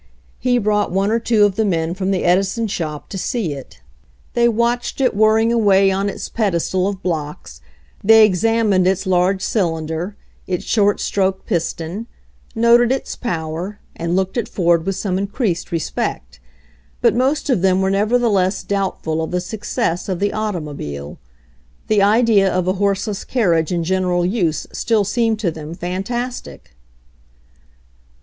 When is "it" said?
3.53-3.81, 5.01-5.15